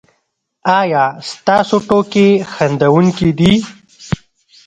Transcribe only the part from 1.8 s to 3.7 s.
ټوکې خندونکې دي؟